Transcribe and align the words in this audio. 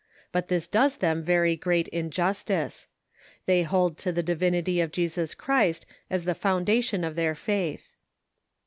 But 0.31 0.47
this 0.47 0.65
does 0.65 0.97
them 0.97 1.21
very 1.21 1.55
great 1.55 1.87
injustice. 1.89 2.87
They 3.45 3.61
hold 3.61 3.99
to 3.99 4.11
the 4.11 4.23
divinity 4.23 4.81
of 4.81 4.91
Jesus 4.91 5.35
Christ 5.35 5.85
as 6.09 6.25
the 6.25 6.33
foundation 6.33 7.03
of 7.03 7.13
their 7.13 7.35
faith. 7.35 7.93